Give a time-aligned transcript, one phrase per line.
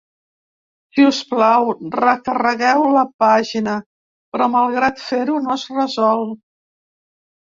[0.93, 1.65] Si us plau,
[1.95, 3.75] recarregueu la pàgina,
[4.37, 6.25] però malgrat fer-ho no es resol.